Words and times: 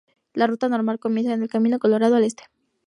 La 0.33 0.47
ruta 0.47 0.67
normal 0.67 0.97
comienza 0.97 1.31
en 1.35 1.43
el 1.43 1.47
Camino 1.47 1.77
Colorado, 1.77 2.15
al 2.15 2.23
este. 2.23 2.45